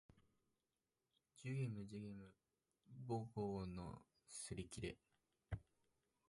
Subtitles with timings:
[1.35, 2.33] 寿限無寿限無
[3.17, 4.97] 五劫のすりきれ